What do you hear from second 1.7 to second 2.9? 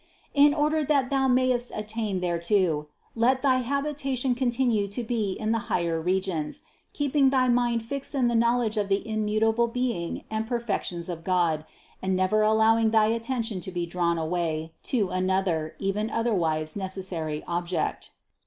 attain thereto,